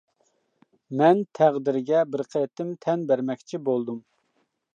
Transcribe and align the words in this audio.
مەن 1.01 1.21
تەقدىرگە 1.39 2.01
بىر 2.15 2.25
قېتىم 2.33 2.73
تەن 2.87 3.05
بەرمەكچى 3.13 3.61
بولدۇم. 3.71 4.03